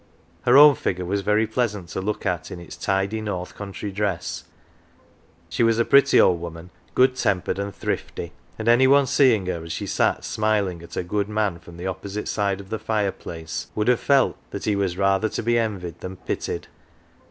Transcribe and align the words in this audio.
Her 0.45 0.57
own 0.57 0.73
figure 0.73 1.05
was 1.05 1.21
very 1.21 1.45
pleasant 1.45 1.89
to 1.89 2.01
look 2.01 2.25
at, 2.25 2.49
in 2.49 2.59
its 2.59 2.75
tidy 2.75 3.21
north 3.21 3.53
country 3.53 3.91
dress. 3.91 4.45
She 5.47 5.61
was 5.61 5.77
a 5.77 5.85
pretty 5.85 6.19
old 6.19 6.41
woman, 6.41 6.71
good 6.95 7.15
tempered 7.15 7.59
and 7.59 7.71
thrifty; 7.71 8.31
and 8.57 8.67
any 8.67 8.87
one, 8.87 9.05
seeing 9.05 9.45
her 9.45 9.63
as 9.63 9.71
she 9.71 9.85
sat 9.85 10.25
smiling 10.25 10.81
at 10.81 10.95
her 10.95 11.03
good 11.03 11.29
man 11.29 11.59
from 11.59 11.77
the 11.77 11.85
opposite 11.85 12.27
side 12.27 12.59
of 12.59 12.71
the 12.71 12.79
fireplace, 12.79 13.67
would 13.75 13.89
have 13.89 13.99
felt 13.99 14.37
that 14.49 14.65
he 14.65 14.75
was 14.75 14.97
rather 14.97 15.29
to 15.29 15.43
be 15.43 15.59
envied 15.59 15.99
than 15.99 16.15
pitied. 16.15 16.65